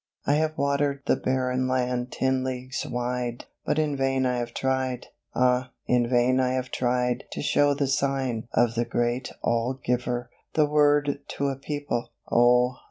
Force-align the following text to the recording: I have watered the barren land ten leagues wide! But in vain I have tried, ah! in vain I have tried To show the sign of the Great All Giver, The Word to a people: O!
I 0.25 0.33
have 0.33 0.57
watered 0.57 1.03
the 1.05 1.15
barren 1.15 1.67
land 1.67 2.11
ten 2.11 2.43
leagues 2.43 2.87
wide! 2.89 3.45
But 3.67 3.77
in 3.77 3.95
vain 3.95 4.25
I 4.25 4.37
have 4.39 4.51
tried, 4.51 5.05
ah! 5.35 5.73
in 5.85 6.09
vain 6.09 6.39
I 6.39 6.53
have 6.53 6.71
tried 6.71 7.25
To 7.33 7.43
show 7.43 7.75
the 7.75 7.85
sign 7.85 8.47
of 8.51 8.73
the 8.73 8.83
Great 8.85 9.31
All 9.43 9.75
Giver, 9.85 10.31
The 10.55 10.65
Word 10.65 11.19
to 11.37 11.49
a 11.49 11.55
people: 11.55 12.09
O! 12.31 12.77